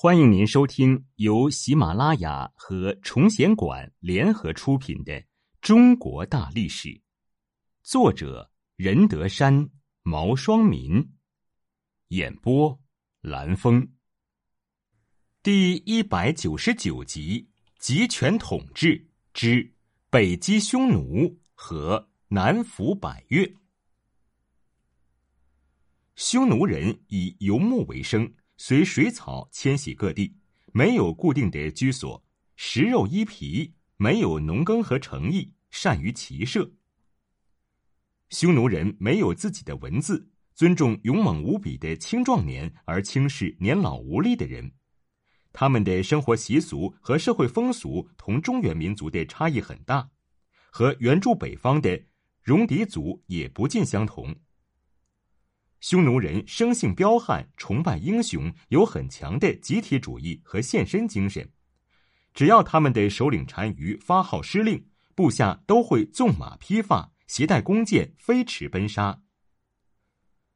[0.00, 5.12] 欢迎您收听由喜马拉雅和崇贤馆联合出品的
[5.60, 6.88] 《中国大历史》，
[7.82, 9.68] 作者任德山、
[10.04, 11.04] 毛双民，
[12.10, 12.78] 演播
[13.22, 13.84] 蓝峰。
[15.42, 19.04] 第一百九十九集：集权统治
[19.34, 19.68] 之
[20.10, 23.52] 北击匈奴和南服百越。
[26.14, 28.32] 匈奴人以游牧为生。
[28.60, 30.36] 随水草迁徙各地，
[30.72, 32.22] 没有固定的居所，
[32.56, 36.68] 食肉衣皮，没有农耕和城邑，善于骑射。
[38.30, 44.72] 匈奴人没有自己的文字，尊重勇猛无比的青壮年，而轻视年老无力的人。
[45.52, 50.10] 他们的生活习俗和社会风俗同中原民族的差异很大，
[50.70, 51.98] 和原住北方的
[52.42, 54.34] 戎狄族也不尽相同。
[55.80, 61.48] 匈奴人生性彪悍，崇拜英雄，有很强的集体主义和献身精神。
[62.34, 69.22] 只要他们的首领单于发号施令，部下都会纵马披发，携带弓箭，飞驰奔杀。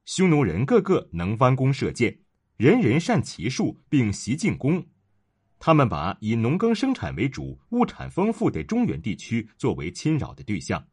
[0.04, 2.18] 匈奴人个个能弯弓射箭，
[2.56, 4.84] 人人善骑术，并习进攻。
[5.60, 10.84] 他们把以农耕生产为主、物产丰富的中原地区作为侵扰的对象。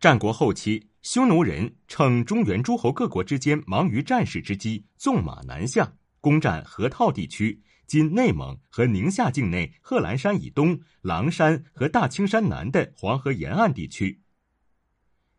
[0.00, 0.90] 战国后期。
[1.04, 14.22] 匈奴人趁中原诸侯各国之间忙于战事之机，纵马南下，攻占河套地区（今内蒙和宁夏境内贺兰山以东、狼山和大青山南的黄河沿岸地区）。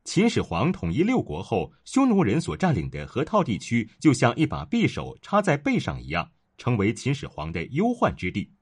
[0.06, 8.54] 秦始皇统一六国后，匈奴人所占领的河套地区就像一把匕首插在背上一样，成为秦始皇的忧患之地。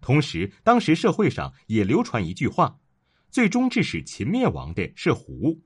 [0.00, 2.80] 同时，当时社会上也流传一句话
[3.30, 5.62] ：“最终致使秦灭亡的是胡。”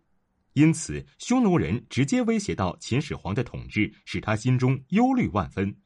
[0.55, 5.77] 因此，匈奴人直接威胁到秦始皇的统治，使他心中忧虑万分。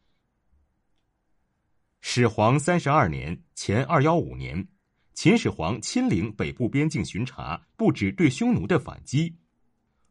[2.00, 4.66] 始皇三十二年（前二幺五年），
[5.14, 9.36] 秦始皇亲领北部边境巡查，布置对匈奴的反击。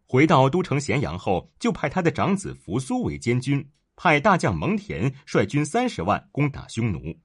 [0.06, 7.20] 回到都城咸阳后，就派他的长子扶苏为监军，派大将蒙恬率军三十万攻打匈奴。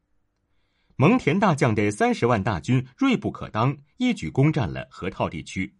[0.97, 5.77] 蒙恬大将的三十万大军锐不可当，一举攻占了河套地区。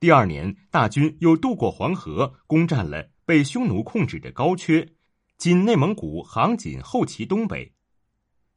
[0.00, 4.88] 第二年，大军又渡过黄河，攻占了被匈奴控制的高阙
[5.36, 7.74] （今内蒙古杭锦后旗东北）、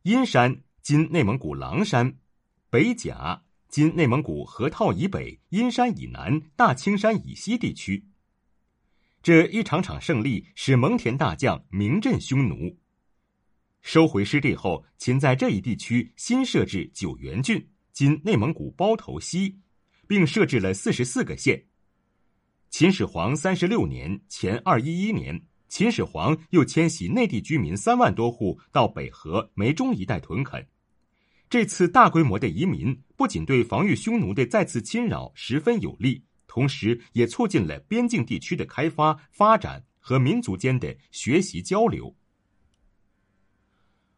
[0.03, 2.17] 阴山（今内蒙古狼山）、
[2.71, 8.05] 北甲（今内蒙古河套以北、阴山以南、大青山以西地区）。
[9.21, 12.77] 这一场场胜利使蒙恬大将名震匈奴。
[13.81, 19.59] 收回失地后，秦在这一地区新设置九原郡（今内蒙古包头西）。
[20.07, 21.65] 并设置了四十四个县。
[22.69, 30.67] 秦始皇三十六年（前二一一年），秦始皇又迁徙内地居民三万多户到北河、梅中一带屯垦。
[31.49, 42.15] 这次大规模的移民不仅对防御匈奴的再次侵扰十分有利，同时也促进了边境地区的开发、发展和民族间的学习交流。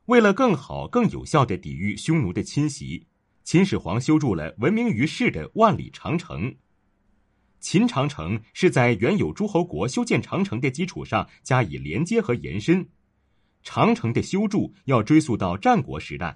[0.06, 3.08] 为了更好、更有效的抵御匈奴的侵袭。
[3.46, 6.52] 秦始皇修筑了闻名于世的万里长城。
[7.60, 12.84] 秦长城是在原有诸侯国修建长城的基础上加以连接和延伸。
[13.62, 16.36] 长城的修筑要追溯到战国时代，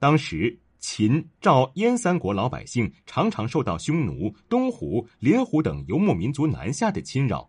[0.00, 7.48] 当时秦、赵、燕三国老百姓常常受到匈奴、东胡、林胡等游牧民族南下的侵扰。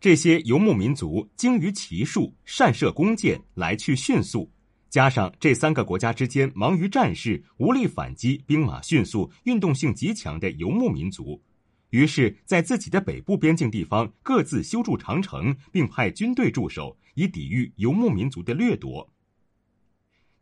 [0.00, 4.50] 这些游牧民族精于骑术，善射弓箭，来去迅速。
[4.94, 11.42] 加上这三个国家之间忙于战事、无力反击、兵马迅速、运动性极强的游牧民族，
[11.90, 19.12] 于是，在自己的北部边境地方各自修筑长城，并派军队驻守，以抵御游牧民族的掠夺。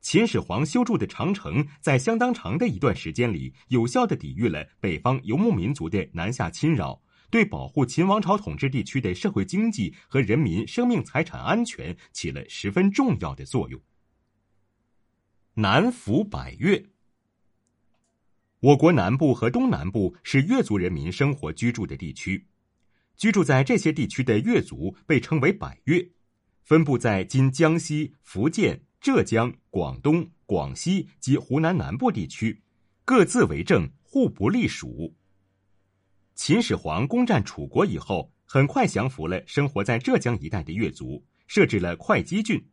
[0.03, 13.81] 秦始皇修筑的长城，在相当长的一段时间里，有效的抵御了北方游牧民族的南下侵扰，对保护秦王朝统治地区的社会经济和人民生命财产安全起了十分重要的作用。
[15.55, 16.83] 南服百越。
[18.61, 22.47] 我国南部和东南部是越族人民生活居住的地区，
[23.19, 26.09] 居住在这些地区的越族被称为百越，
[26.63, 32.63] 分布在今江西、福建、浙江、广东、广西及湖南南部地区，
[33.05, 35.15] 各自为政，互不隶属。
[36.35, 42.72] 秦始皇攻占楚国以后，很快降服了生活在浙江一带的越族，设置了会稽郡。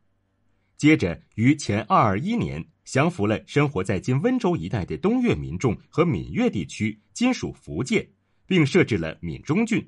[0.80, 8.08] 接着，于前二二一年降服了生活在今温州一带的东越民众和闽越地区，今属福建，
[8.46, 9.86] 并设置了闽中郡。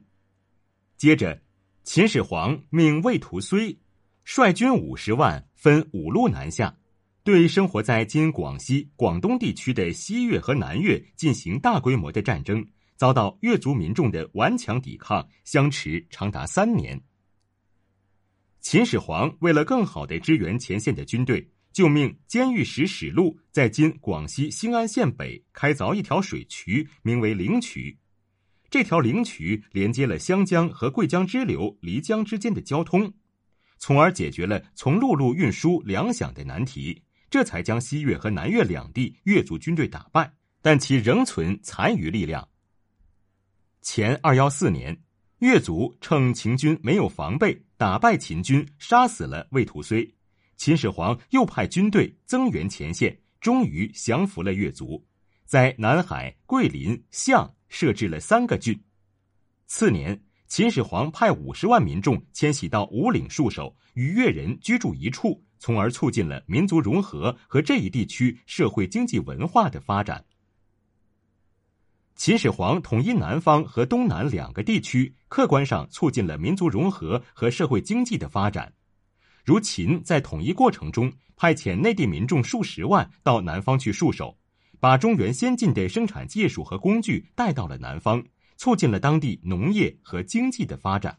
[0.97, 1.41] 接着，
[1.85, 3.77] 秦始皇命魏屠睢
[4.25, 6.77] 率军五十万，分五路南下，
[7.23, 12.67] 对生活在今广西、广东地区的西越和南越进行大规模的战争，
[12.97, 17.01] 遭到越族民众的顽强抵抗，相持长达三年。
[18.61, 27.97] 秦始皇为了更好的支援前线的军队，就命监狱使史禄在今广西兴安县北开凿一条水渠，名为灵渠。
[28.69, 33.11] 这条灵渠连接了湘江和桂江支流漓江之间的交通。
[33.79, 40.31] 从而解决了从陆路运输粮饷的难题，这才将西越和南越两地越族军队打败，
[40.61, 42.47] 但其仍存残余力量。
[43.81, 45.01] 前二幺四年，
[45.39, 50.07] 越族趁秦军没有防备，打败秦军，杀死了魏屠睢。
[50.55, 55.03] 秦始皇又派军队增援前线，终于降服了越族，
[55.47, 58.79] 在南海、桂林、象设置了三个郡。
[59.65, 60.21] 次年。
[60.47, 70.23] 秦始皇派五十万民众迁徙到五岭戍守，与越人居住一处，从而促进了民族融合和这一地区社会经济文化的发展。
[72.23, 78.71] 秦始皇统一南方和东南两个地区，客观上促进了民族融合和社会经济的发展。
[79.43, 84.37] 如秦在统一过程中派遣内地民众数十万到南方去戍守，
[84.79, 88.23] 把中原先进的生产技术和工具带到了南方。
[88.55, 91.17] 促进了当地农业和经济的发展。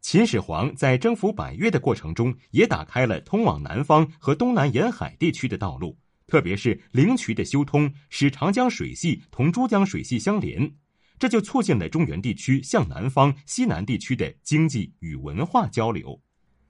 [0.00, 5.96] 秦始皇在征服百越的过程中，也打开了通往南方和东南沿海地区的道路，
[6.28, 10.70] 特别是灵渠的修通，使长江水系同珠江水系相连，
[11.18, 16.20] 这就促进了中原地区向南方、西南地区的经济与文化交流。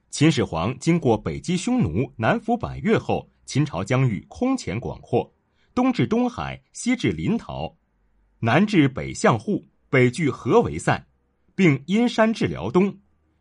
[0.09, 5.31] 秦始皇经过北击匈奴、南服百越后，秦朝疆域空前广阔，
[5.75, 7.77] 东至东海，西至临洮。
[8.39, 11.05] 南至北向户，北距河为塞，
[11.53, 12.97] 并因山至辽东，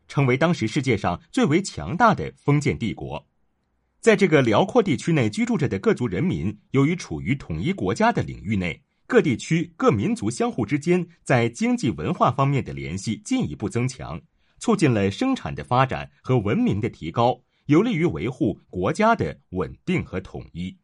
[0.09, 3.25] 成为当时世界上最为强大的封建帝国。
[4.01, 14.21] 在这个辽阔地区内居住着的各族人民，由于处于统一国家的领域内，各地区各民族相互之间在经济文化方面的联系进一步增强，
[14.61, 20.77] 促进了生产的发展和文明的提高，有利于维护国家的稳定和统一。